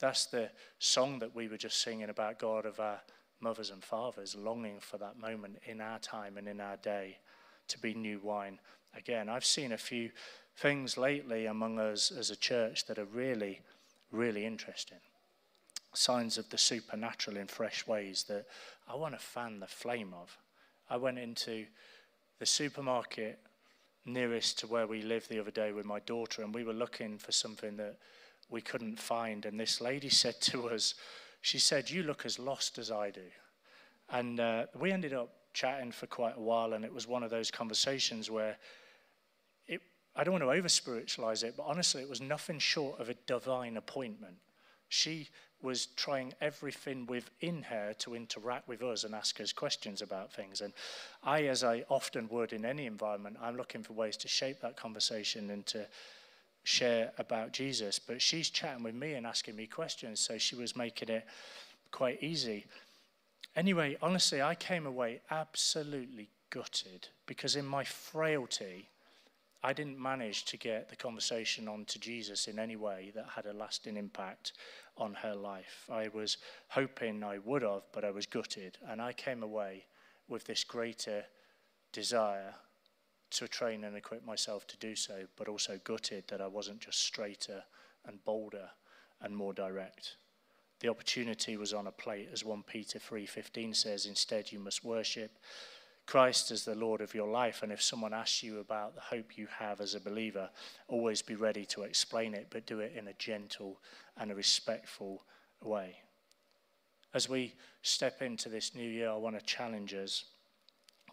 [0.00, 3.00] That's the song that we were just singing about God of our
[3.40, 7.18] mothers and fathers longing for that moment in our time and in our day
[7.68, 8.58] to be new wine
[8.96, 9.28] again.
[9.28, 10.10] I've seen a few
[10.56, 13.60] things lately among us as a church that are really,
[14.12, 14.98] really interesting.
[15.92, 18.46] Signs of the supernatural in fresh ways that
[18.88, 20.36] I want to fan the flame of.
[20.88, 21.66] I went into
[22.38, 23.38] the supermarket
[24.04, 27.18] nearest to where we live the other day with my daughter, and we were looking
[27.18, 27.96] for something that
[28.48, 29.46] we couldn't find.
[29.46, 30.94] And this lady said to us,
[31.40, 33.22] she said, You look as lost as I do.
[34.10, 37.30] And uh, we ended up chatting for quite a while, and it was one of
[37.30, 38.56] those conversations where
[39.66, 39.80] it,
[40.16, 43.14] I don't want to over spiritualize it, but honestly, it was nothing short of a
[43.26, 44.36] divine appointment.
[44.88, 45.28] She
[45.62, 50.62] was trying everything within her to interact with us and ask us questions about things.
[50.62, 50.72] And
[51.22, 54.76] I, as I often would in any environment, I'm looking for ways to shape that
[54.76, 55.86] conversation and to
[56.62, 60.76] share about Jesus, but she's chatting with me and asking me questions, so she was
[60.76, 61.26] making it
[61.90, 62.66] quite easy.
[63.56, 68.88] Anyway, honestly, I came away absolutely gutted because in my frailty,
[69.62, 73.46] I didn't manage to get the conversation on to Jesus in any way that had
[73.46, 74.52] a lasting impact
[74.96, 75.86] on her life.
[75.90, 79.84] I was hoping I would have, but I was gutted, and I came away
[80.28, 81.24] with this greater
[81.92, 82.54] desire
[83.30, 87.00] to train and equip myself to do so, but also gutted that I wasn't just
[87.00, 87.64] straighter
[88.06, 88.70] and bolder
[89.20, 90.16] and more direct.
[90.80, 94.06] The opportunity was on a plate, as 1 Peter 3:15 says.
[94.06, 95.38] Instead, you must worship
[96.06, 97.62] Christ as the Lord of your life.
[97.62, 100.50] And if someone asks you about the hope you have as a believer,
[100.88, 103.80] always be ready to explain it, but do it in a gentle
[104.16, 105.24] and a respectful
[105.62, 106.02] way.
[107.12, 110.24] As we step into this new year, I want to challenge us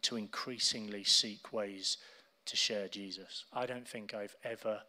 [0.07, 1.97] to increasingly seek ways
[2.45, 3.43] to share Jesus.
[3.51, 4.79] I don't think I've ever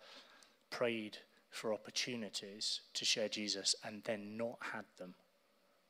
[0.70, 1.18] prayed
[1.50, 5.14] for opportunities to share Jesus and then not had them.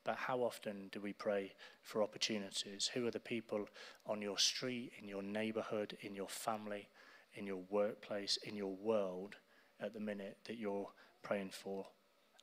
[0.03, 2.91] But how often do we pray for opportunities?
[2.95, 3.69] Who are the people
[4.07, 6.89] on your street, in your neighborhood, in your family,
[7.35, 9.35] in your workplace, in your world
[9.79, 10.89] at the minute that you're
[11.23, 11.87] praying for?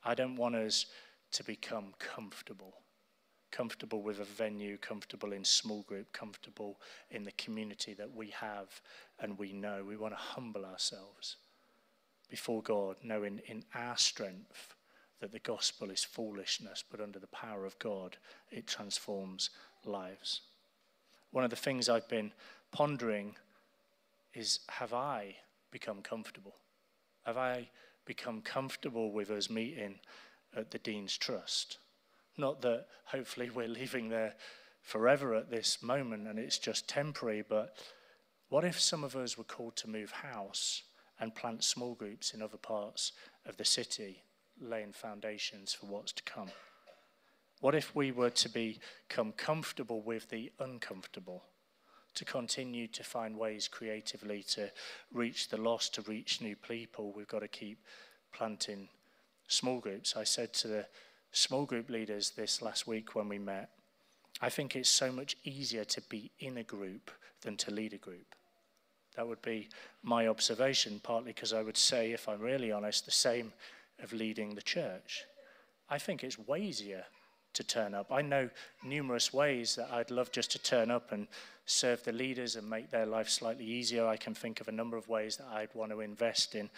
[0.04, 0.86] I don't want us
[1.32, 2.76] to become comfortable.
[3.56, 6.78] Comfortable with a venue, comfortable in small group, comfortable
[7.10, 8.82] in the community that we have
[9.22, 9.86] and we know.
[9.88, 11.38] We want to humble ourselves
[12.30, 14.76] before God, knowing in our strength
[15.22, 18.18] that the gospel is foolishness, but under the power of God,
[18.52, 19.52] it transforms
[19.86, 20.42] lives.
[21.32, 22.34] One of the things I've been
[22.74, 23.36] pondering
[24.34, 25.38] is have I
[25.72, 26.56] become comfortable?
[27.26, 27.70] Have I
[28.04, 30.00] become comfortable with us meeting
[30.54, 31.78] at the Dean's Trust?
[32.38, 34.36] Not that hopefully we're leaving there
[34.82, 37.78] forever at this moment and it's just temporary, but
[38.50, 40.84] what if some of us were called to move house
[41.20, 43.14] and plant small groups in other parts
[43.46, 44.24] of the city,
[44.60, 46.52] laying foundations for what's to come?
[47.62, 51.44] What if we were to become comfortable with the uncomfortable?
[52.16, 54.70] To continue to find ways creatively to
[55.12, 57.80] reach the lost, to reach new people, we've got to keep
[58.34, 58.90] planting
[59.48, 60.16] small groups.
[60.16, 60.86] I said to the
[61.36, 63.70] small group leaders this last week when we met,
[64.42, 67.98] I think it's so much easier to be in a group than to lead a
[67.98, 68.36] group.
[69.16, 69.70] That would be
[70.04, 73.54] my observation, partly because I would say, if I'm really honest, the same
[74.02, 75.24] of leading the church.
[75.90, 77.06] I think it's way easier
[77.54, 78.12] to turn up.
[78.12, 78.50] I know
[78.84, 81.28] numerous ways that I'd love just to turn up and
[81.66, 84.06] serve the leaders and make their life slightly easier.
[84.06, 86.70] I can think of a number of ways that I'd want to invest in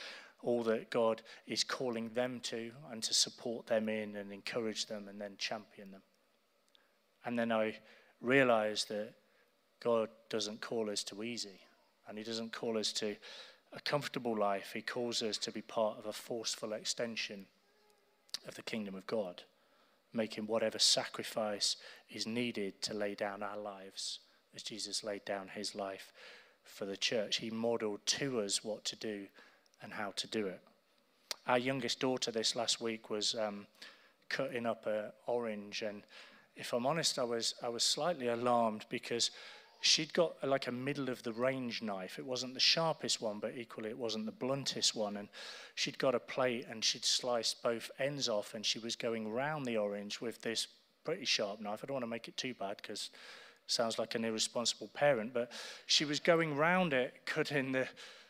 [0.44, 5.08] all that God is calling them to and to support them in and encourage them
[5.08, 6.04] and then champion them.
[7.26, 7.78] And then I
[8.22, 9.14] realized that
[9.82, 11.60] God doesn't call us to easy.
[12.08, 13.16] And He doesn't call us to
[13.74, 14.72] a comfortable life.
[14.74, 17.46] He calls us to be part of a forceful extension
[18.48, 19.44] of the kingdom of God,
[20.14, 21.76] making whatever sacrifice
[22.10, 24.20] is needed to lay down our lives
[24.56, 26.14] as Jesus laid down his life
[26.64, 27.38] for the church.
[27.38, 29.28] He modeled to us what to do
[29.82, 30.60] and how to do it.
[31.48, 33.68] Our youngest daughter this last week was um,
[34.30, 36.04] cutting up an orange, and
[36.56, 39.32] if I'm honest, I was, I was slightly alarmed because
[39.82, 42.18] she'd got like a middle of the range knife.
[42.20, 45.18] It wasn't the sharpest one, but equally it wasn't the bluntest one.
[45.18, 45.30] And
[45.76, 49.66] she'd got a plate and she'd sliced both ends off and she was going round
[49.66, 50.68] the orange with this
[51.04, 51.82] pretty sharp knife.
[51.84, 53.10] I don't want to make it too bad because
[53.68, 55.52] sounds like an irresponsible parent, but
[55.86, 57.88] she was going round it, cutting the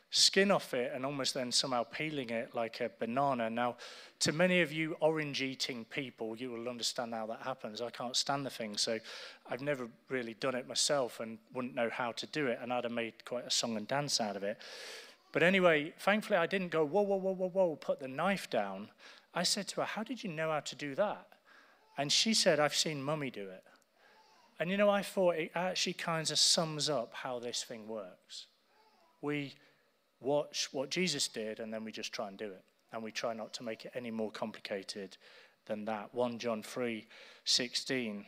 [0.10, 3.50] skin off it and almost then somehow peeling it like a banana.
[3.50, 3.76] Now,
[4.20, 7.82] to many of you orange eating people, you will understand how that happens.
[7.82, 9.00] I can't stand the thing, so
[9.50, 12.86] I've never really done it myself and wouldn't know how to do it, and I'd
[12.86, 14.58] have made quite a song and dance out of it.
[15.34, 18.90] But anyway, thankfully, I didn't go, whoa, whoa, whoa, whoa, whoa, put the knife down.
[19.34, 21.28] I said to her, How did you know how to do that?
[21.98, 23.64] And she said, I've seen mummy do it.
[24.60, 28.48] And you know, I thought it actually kind of sums up how this thing works.
[29.22, 29.54] We
[30.20, 32.64] watch what Jesus did, and then we just try and do it.
[32.92, 35.18] And we try not to make it any more complicated
[35.66, 36.14] than that.
[36.14, 37.06] 1 John 3
[37.44, 38.26] 16.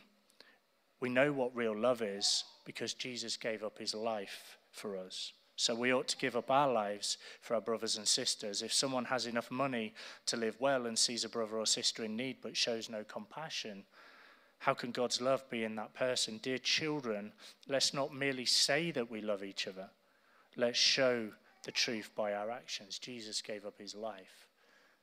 [1.00, 5.32] We know what real love is because Jesus gave up his life for us.
[5.56, 8.62] So we ought to give up our lives for our brothers and sisters.
[8.62, 9.94] If someone has enough money
[10.26, 13.84] to live well and sees a brother or sister in need but shows no compassion,
[14.60, 16.38] how can God's love be in that person?
[16.42, 17.32] Dear children,
[17.68, 19.90] let's not merely say that we love each other.
[20.56, 21.30] Let's show
[21.62, 22.98] the truth by our actions.
[22.98, 24.46] Jesus gave up his life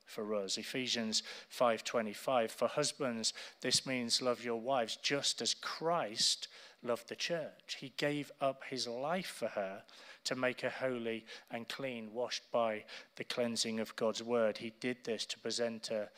[0.08, 0.56] for us.
[0.56, 6.48] Ephesians 5:25 For husbands this means love your wives just as Christ
[6.82, 7.76] loved the church.
[7.80, 9.84] He gave up his life for her
[10.24, 12.84] to make her holy and clean, washed by
[13.16, 14.58] the cleansing of God's word.
[14.58, 16.10] He did this to present her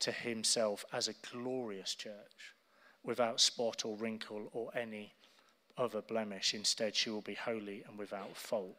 [0.00, 2.54] to himself as a glorious church
[3.02, 5.14] without spot or wrinkle or any
[5.76, 6.54] other blemish.
[6.54, 8.76] Instead, she will be holy and without fault.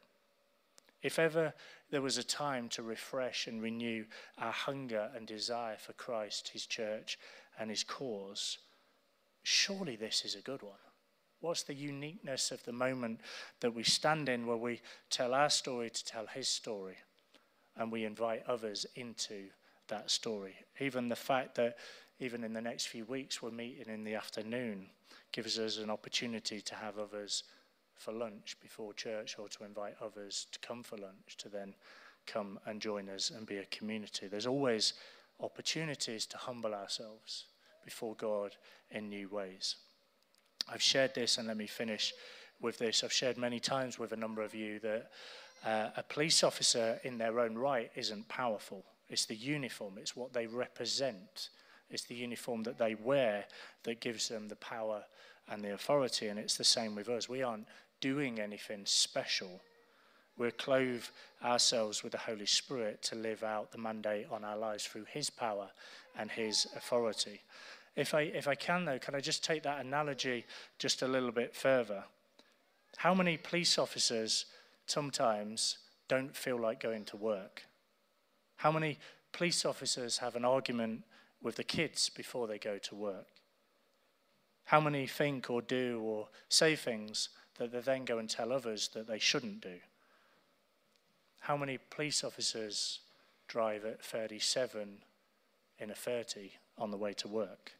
[1.01, 1.53] If ever
[1.91, 4.05] there was a time to refresh and renew
[4.37, 7.17] our hunger and desire for Christ, his church,
[7.57, 8.57] and his cause,
[9.43, 10.73] surely this is a good one.
[11.41, 13.21] What's the uniqueness of the moment
[13.61, 16.97] that we stand in where we tell our story to tell his story
[17.77, 19.47] and we invite others into
[19.87, 20.55] that story.
[20.79, 21.77] Even the fact that
[22.19, 24.87] even in the next few weeks we're meeting in the afternoon
[25.31, 27.43] gives us an opportunity to have others
[27.99, 31.75] for lunch before church or to invite others to come for lunch to then
[32.25, 34.27] come and join us and be a community.
[34.27, 34.93] There's always
[35.39, 37.45] opportunities to humble ourselves
[37.83, 38.55] before God
[38.91, 39.75] in new ways.
[40.71, 42.13] I've shared this, and let me finish
[42.61, 43.03] with this.
[43.03, 45.11] I've shared many times with a number of you that
[45.65, 48.85] uh, a police officer in their own right isn't powerful.
[49.09, 51.49] It's the uniform, it's what they represent,
[51.89, 53.45] it's the uniform that they wear
[53.83, 55.03] that gives them the power
[55.49, 56.27] and the authority.
[56.27, 57.27] And it's the same with us.
[57.27, 57.65] We aren't
[58.01, 59.61] doing anything special.
[60.37, 61.03] We're clothe
[61.43, 65.29] ourselves with the Holy Spirit to live out the mandate on our lives through His
[65.29, 65.69] power
[66.17, 67.41] and His authority.
[67.95, 70.45] If I, if I can, though, can I just take that analogy
[70.77, 72.03] just a little bit further?
[72.97, 74.45] How many police officers
[74.85, 77.63] sometimes don't feel like going to work?
[78.57, 78.97] How many
[79.31, 81.03] police officers have an argument
[81.41, 83.27] with the kids before they go to work?
[84.65, 88.89] How many think or do or say things that they then go and tell others
[88.93, 89.77] that they shouldn't do?
[91.41, 92.99] How many police officers
[93.47, 94.97] drive at 37
[95.79, 97.73] in a 30 on the way to work?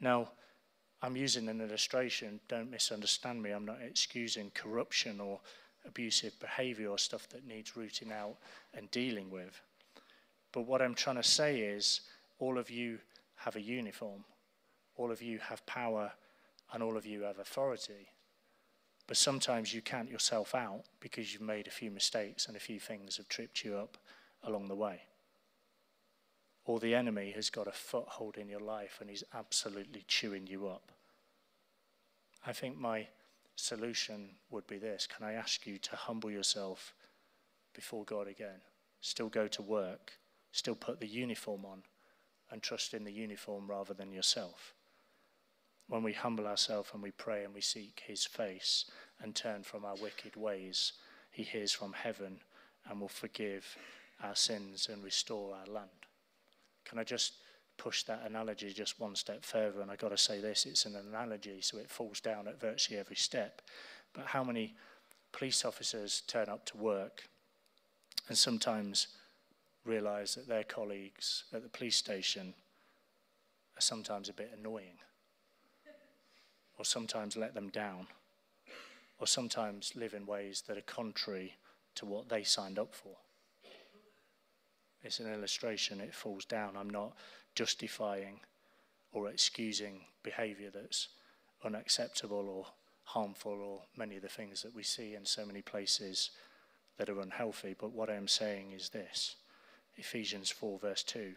[0.00, 0.30] Now,
[1.02, 3.50] I'm using an illustration, don't misunderstand me.
[3.50, 5.40] I'm not excusing corruption or
[5.86, 8.36] abusive behavior or stuff that needs rooting out
[8.74, 9.60] and dealing with.
[10.52, 12.00] But what I'm trying to say is
[12.38, 12.98] all of you
[13.36, 14.24] have a uniform,
[14.96, 16.12] all of you have power,
[16.72, 18.08] and all of you have authority.
[19.06, 22.80] But sometimes you count yourself out because you've made a few mistakes and a few
[22.80, 23.96] things have tripped you up
[24.42, 25.02] along the way.
[26.64, 30.66] Or the enemy has got a foothold in your life and he's absolutely chewing you
[30.66, 30.90] up.
[32.44, 33.08] I think my
[33.54, 36.94] solution would be this Can I ask you to humble yourself
[37.74, 38.60] before God again?
[39.00, 40.14] Still go to work,
[40.50, 41.82] still put the uniform on,
[42.50, 44.74] and trust in the uniform rather than yourself.
[45.88, 48.86] When we humble ourselves and we pray and we seek His face
[49.22, 50.92] and turn from our wicked ways,
[51.30, 52.40] He hears from heaven
[52.88, 53.76] and will forgive
[54.22, 55.90] our sins and restore our land.
[56.84, 57.34] Can I just
[57.76, 59.80] push that analogy just one step further?
[59.80, 62.98] And I've got to say this it's an analogy, so it falls down at virtually
[62.98, 63.62] every step.
[64.12, 64.74] But how many
[65.32, 67.28] police officers turn up to work
[68.28, 69.08] and sometimes
[69.84, 72.54] realize that their colleagues at the police station
[73.76, 74.98] are sometimes a bit annoying,
[76.78, 78.06] or sometimes let them down,
[79.18, 81.56] or sometimes live in ways that are contrary
[81.94, 83.16] to what they signed up for.
[85.02, 86.76] It's an illustration, it falls down.
[86.76, 87.12] I'm not
[87.54, 88.40] justifying
[89.12, 91.08] or excusing behavior that's
[91.64, 92.66] unacceptable or
[93.04, 96.30] harmful or many of the things that we see in so many places
[96.98, 97.74] that are unhealthy.
[97.78, 99.36] But what I'm saying is this
[99.96, 101.34] Ephesians 4, verse 2.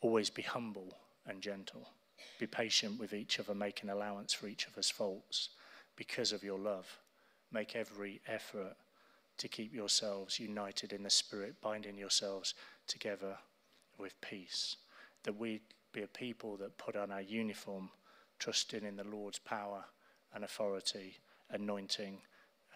[0.00, 1.88] Always be humble and gentle.
[2.38, 5.50] Be patient with each other, making allowance for each other's faults
[5.96, 6.98] because of your love.
[7.52, 8.76] Make every effort
[9.38, 12.54] to keep yourselves united in the Spirit, binding yourselves
[12.86, 13.36] together
[13.98, 14.76] with peace.
[15.24, 15.60] That we
[15.92, 17.90] be a people that put on our uniform,
[18.38, 19.84] trusting in the Lord's power
[20.34, 21.18] and authority,
[21.50, 22.18] anointing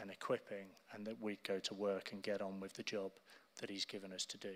[0.01, 3.11] and equipping, and that we'd go to work and get on with the job
[3.61, 4.55] that He's given us to do.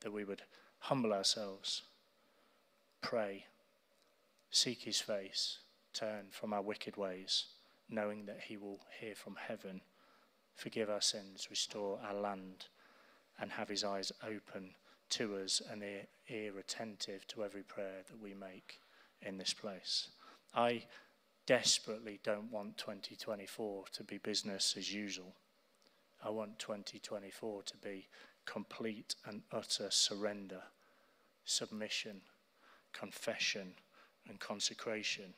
[0.00, 0.42] That we would
[0.80, 1.82] humble ourselves,
[3.00, 3.44] pray,
[4.50, 5.58] seek His face,
[5.92, 7.46] turn from our wicked ways,
[7.88, 9.80] knowing that He will hear from heaven,
[10.54, 12.66] forgive our sins, restore our land,
[13.40, 14.74] and have His eyes open
[15.10, 18.80] to us and ear, ear attentive to every prayer that we make
[19.22, 20.08] in this place.
[20.54, 20.84] I
[21.46, 25.34] desperately don't want 2024 to be business as usual.
[26.24, 28.08] I want 2024 to be
[28.46, 30.62] complete and utter surrender,
[31.44, 32.20] submission,
[32.92, 33.74] confession,
[34.28, 35.34] and consecration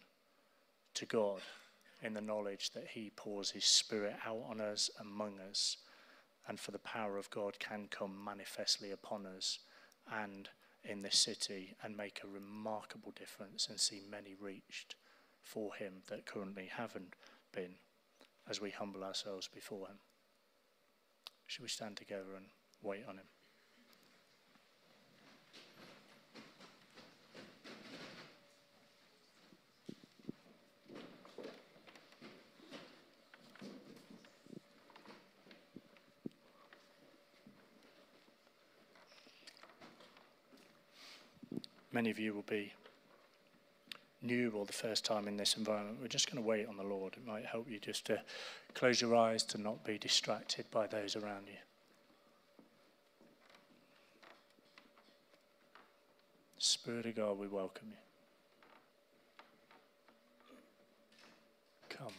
[0.94, 1.40] to God
[2.02, 5.78] in the knowledge that He pours His Spirit out on us, among us,
[6.48, 9.60] and for the power of God can come manifestly upon us
[10.12, 10.48] and
[10.84, 14.96] in this city and make a remarkable difference and see many reached
[15.40, 17.14] for Him that currently haven't
[17.52, 17.74] been
[18.48, 19.98] as we humble ourselves before Him.
[21.46, 22.46] Should we stand together and
[22.82, 23.26] wait on him?
[42.02, 42.72] many of you will be
[44.22, 46.82] new or the first time in this environment, we're just going to wait on the
[46.82, 47.14] Lord.
[47.16, 48.20] It might help you just to
[48.74, 51.58] close your eyes to not be distracted by those around you.
[56.58, 57.96] Spirit of God, we welcome you.
[61.88, 62.12] Come,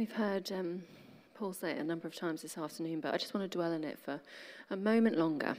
[0.00, 0.84] We've heard um,
[1.34, 3.74] Paul say it a number of times this afternoon, but I just want to dwell
[3.74, 4.18] on it for
[4.70, 5.56] a moment longer,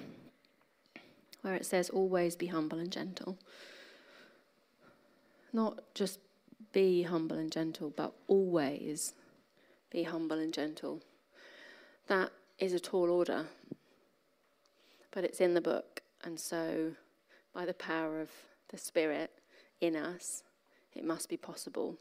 [1.44, 3.38] where it says, always be humble and gentle.
[5.54, 6.18] Not just
[6.74, 9.14] be humble and gentle, but always
[9.92, 11.04] be humble and gentle.
[12.08, 13.46] That is a tall order,
[15.12, 16.94] but it's in the book, and so
[17.54, 18.32] by the power of
[18.70, 19.30] the Spirit
[19.80, 20.42] in us,
[20.96, 22.00] it must be possible.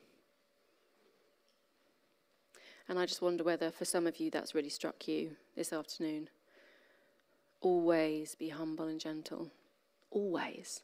[2.91, 6.29] And I just wonder whether for some of you that's really struck you this afternoon.
[7.61, 9.53] Always be humble and gentle.
[10.11, 10.83] Always.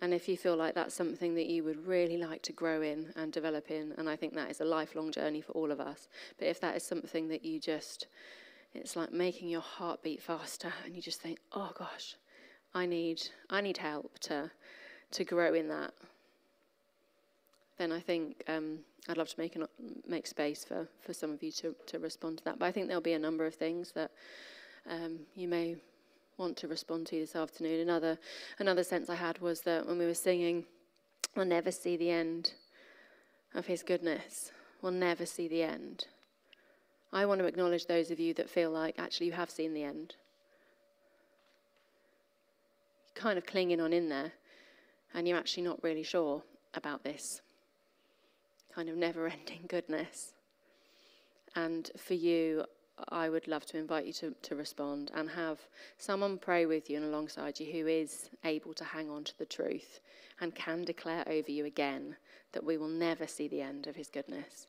[0.00, 3.10] And if you feel like that's something that you would really like to grow in
[3.16, 6.08] and develop in, and I think that is a lifelong journey for all of us,
[6.38, 8.06] but if that is something that you just,
[8.74, 12.16] it's like making your heart beat faster, and you just think, oh gosh,
[12.74, 14.50] I need, I need help to,
[15.12, 15.94] to grow in that,
[17.78, 19.66] then I think um, I'd love to make an,
[20.06, 22.58] make space for, for some of you to, to respond to that.
[22.58, 24.10] But I think there'll be a number of things that
[24.90, 25.76] um, you may
[26.36, 27.80] want to respond to this afternoon.
[27.80, 28.18] Another
[28.58, 30.64] another sense I had was that when we were singing,
[31.36, 32.52] we'll never see the end
[33.54, 34.50] of His goodness.
[34.82, 36.06] We'll never see the end.
[37.12, 39.82] I want to acknowledge those of you that feel like actually you have seen the
[39.82, 40.14] end.
[43.06, 44.32] You're kind of clinging on in there,
[45.14, 46.42] and you're actually not really sure
[46.74, 47.40] about this
[48.78, 50.34] kind of never ending goodness.
[51.56, 52.64] And for you,
[53.08, 55.58] I would love to invite you to, to respond and have
[55.96, 59.46] someone pray with you and alongside you who is able to hang on to the
[59.46, 59.98] truth
[60.40, 62.14] and can declare over you again
[62.52, 64.68] that we will never see the end of his goodness.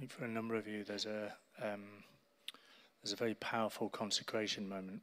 [0.00, 1.84] Think for a number of you, there's a um,
[3.02, 5.02] there's a very powerful consecration moment.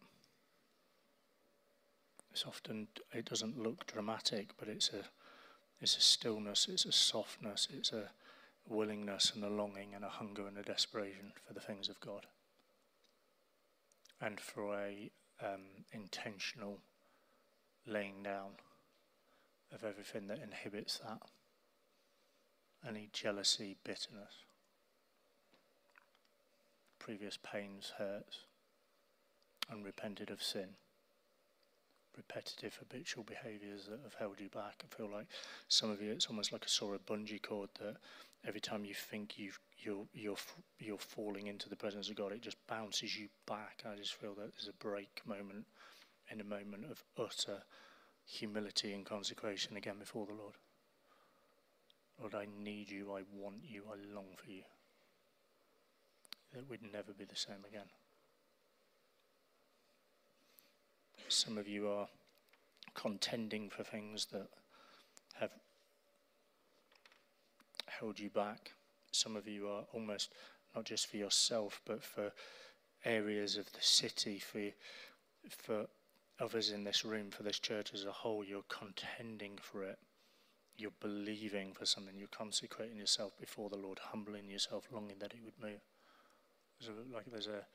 [2.31, 5.03] It's often it doesn't look dramatic, but it's a
[5.79, 8.09] it's a stillness, it's a softness, it's a
[8.67, 12.25] willingness and a longing and a hunger and a desperation for the things of God,
[14.19, 15.11] and for a
[15.43, 16.79] um, intentional
[17.85, 18.53] laying down
[19.71, 21.21] of everything that inhibits that.
[22.87, 24.46] Any jealousy, bitterness
[27.07, 28.39] previous pains, hurts,
[29.71, 30.67] and repented of sin.
[32.17, 34.83] Repetitive habitual behaviours that have held you back.
[34.83, 35.27] I feel like
[35.69, 37.95] some of you, it's almost like a sort of bungee cord that
[38.45, 40.35] every time you think you've, you're, you're,
[40.79, 43.83] you're falling into the presence of God, it just bounces you back.
[43.89, 45.63] I just feel that there's a break moment
[46.29, 47.59] in a moment of utter
[48.25, 50.55] humility and consecration again before the Lord.
[52.19, 54.63] Lord, I need you, I want you, I long for you
[56.53, 57.89] that we'd never be the same again.
[61.29, 62.07] Some of you are
[62.93, 64.47] contending for things that
[65.39, 65.51] have
[67.87, 68.71] held you back.
[69.11, 70.33] Some of you are almost
[70.75, 72.31] not just for yourself, but for
[73.03, 74.71] areas of the city, for
[75.49, 75.87] for
[76.39, 79.97] others in this room, for this church as a whole, you're contending for it.
[80.77, 82.15] You're believing for something.
[82.17, 85.81] You're consecrating yourself before the Lord, humbling yourself, longing that He would move.
[86.81, 87.65] A, like there's a,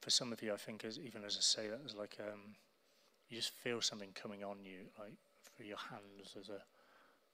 [0.00, 2.54] for some of you, I think, as, even as I say that, there's like um,
[3.28, 5.14] you just feel something coming on you, like
[5.56, 6.32] for your hands.
[6.34, 6.62] There's a,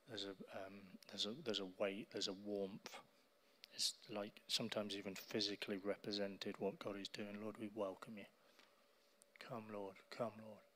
[0.08, 0.74] there's a, um,
[1.10, 2.08] there's a, there's a weight.
[2.12, 2.88] There's a warmth.
[3.74, 7.38] It's like sometimes even physically represented what God is doing.
[7.42, 8.24] Lord, we welcome you.
[9.48, 9.94] Come, Lord.
[10.10, 10.67] Come, Lord.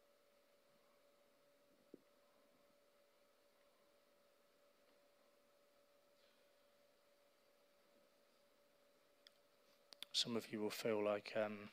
[10.12, 11.70] Some of you will feel like um,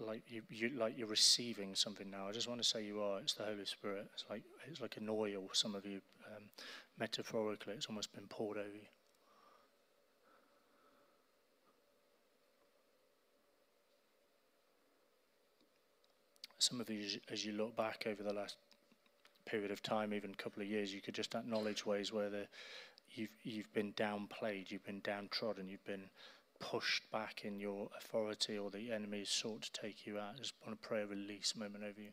[0.00, 2.28] like you, you like you're receiving something now.
[2.28, 3.20] I just want to say you are.
[3.20, 4.08] It's the Holy Spirit.
[4.14, 5.48] It's like it's like an oil.
[5.52, 6.00] Some of you,
[6.34, 6.44] um,
[6.98, 8.88] metaphorically, it's almost been poured over you.
[16.58, 18.56] Some of you, as you look back over the last
[19.46, 22.46] period of time, even a couple of years, you could just acknowledge ways where the,
[23.14, 26.10] you've you've been downplayed, you've been downtrodden, you've been
[26.60, 30.34] pushed back in your authority or the enemy has sought to take you out.
[30.34, 32.12] I just want to pray a release moment over you.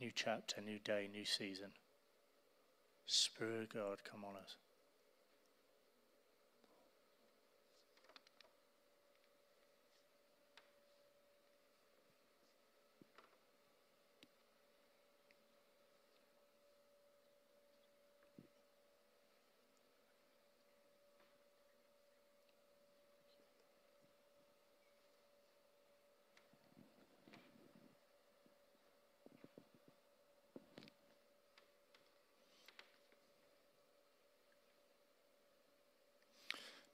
[0.00, 1.70] New chapter, new day, new season.
[3.06, 4.56] Spirit of God, come on us.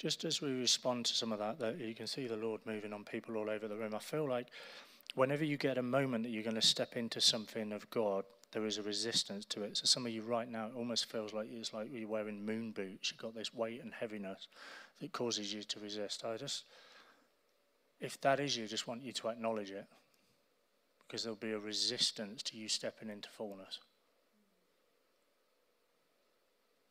[0.02, 2.92] Just as we respond to some of that, that you can see the Lord moving
[2.92, 3.94] on people all over the room.
[3.94, 4.48] I feel like
[5.14, 8.66] whenever you get a moment that you're going to step into something of God, there
[8.66, 9.76] is a resistance to it.
[9.76, 12.72] So some of you right now, it almost feels like it's like you're wearing moon
[12.72, 13.12] boots.
[13.12, 14.48] You've got this weight and heaviness
[15.00, 16.24] that causes you to resist.
[16.24, 16.64] I just,
[18.00, 19.86] if that is you, I just want you to acknowledge it,
[21.06, 23.78] because there'll be a resistance to you stepping into fullness.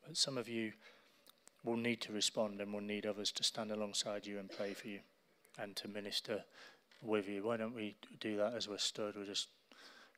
[0.07, 0.71] But some of you
[1.63, 4.87] will need to respond and will need others to stand alongside you and pray for
[4.87, 4.99] you
[5.59, 6.43] and to minister
[7.01, 7.43] with you.
[7.43, 9.15] Why don't we do that as we're stood?
[9.15, 9.47] We'll just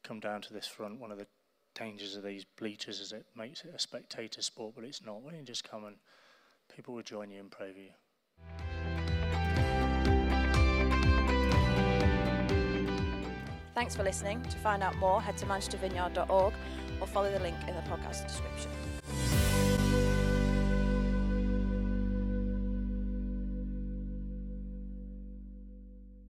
[0.04, 1.00] come down to this front.
[1.00, 1.28] One of the
[1.76, 5.22] dangers of these bleachers is it makes it a spectator sport, but it's not.
[5.22, 5.98] Why don't you just come and
[6.74, 7.90] people will join you and pray for you?
[13.76, 14.42] Thanks for listening.
[14.44, 16.54] To find out more, head to manchestervineyard.org
[17.02, 18.72] or follow the link in the podcast description.